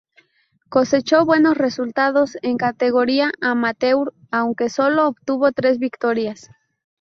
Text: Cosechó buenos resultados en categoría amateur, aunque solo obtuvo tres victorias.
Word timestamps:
Cosechó 0.69 1.25
buenos 1.25 1.55
resultados 1.59 2.35
en 2.41 2.57
categoría 2.57 3.29
amateur, 3.39 4.15
aunque 4.31 4.67
solo 4.71 5.07
obtuvo 5.07 5.51
tres 5.51 5.77
victorias. 5.77 6.49